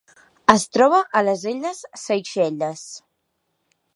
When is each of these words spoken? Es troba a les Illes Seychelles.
Es 0.53 0.63
troba 0.77 1.01
a 1.19 1.23
les 1.27 1.43
Illes 1.51 1.83
Seychelles. 2.05 2.89